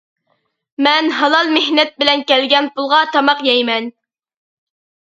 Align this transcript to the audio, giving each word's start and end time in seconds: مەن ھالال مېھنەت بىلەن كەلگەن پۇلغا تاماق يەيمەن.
مەن 0.87 1.09
ھالال 1.17 1.53
مېھنەت 1.57 1.93
بىلەن 2.01 2.27
كەلگەن 2.33 2.71
پۇلغا 2.79 3.05
تاماق 3.15 3.47
يەيمەن. 3.51 3.97